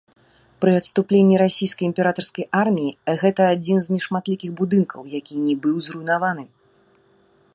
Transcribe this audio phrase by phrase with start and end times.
[0.63, 6.43] Пры адступленні расійскай імператарскай арміі гэта адзін з нешматлікіх будынкаў, які не быў зруйнаваны.